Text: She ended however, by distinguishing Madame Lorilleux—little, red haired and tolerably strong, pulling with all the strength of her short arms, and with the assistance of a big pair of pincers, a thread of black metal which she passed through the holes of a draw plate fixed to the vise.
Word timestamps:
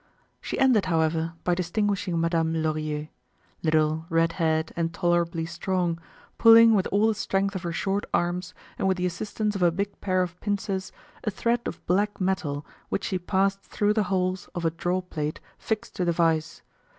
She 0.41 0.57
ended 0.57 0.85
however, 0.85 1.33
by 1.43 1.53
distinguishing 1.53 2.19
Madame 2.19 2.55
Lorilleux—little, 2.55 4.07
red 4.09 4.31
haired 4.31 4.73
and 4.75 4.91
tolerably 4.91 5.45
strong, 5.45 5.99
pulling 6.39 6.73
with 6.73 6.87
all 6.87 7.05
the 7.09 7.13
strength 7.13 7.53
of 7.53 7.61
her 7.61 7.71
short 7.71 8.05
arms, 8.11 8.55
and 8.79 8.87
with 8.87 8.97
the 8.97 9.05
assistance 9.05 9.55
of 9.55 9.61
a 9.61 9.69
big 9.71 10.01
pair 10.01 10.23
of 10.23 10.39
pincers, 10.41 10.91
a 11.23 11.29
thread 11.29 11.61
of 11.67 11.85
black 11.85 12.19
metal 12.19 12.65
which 12.89 13.03
she 13.03 13.19
passed 13.19 13.61
through 13.61 13.93
the 13.93 14.05
holes 14.09 14.49
of 14.55 14.65
a 14.65 14.71
draw 14.71 15.01
plate 15.01 15.39
fixed 15.59 15.95
to 15.97 16.03
the 16.05 16.11
vise. 16.13 16.63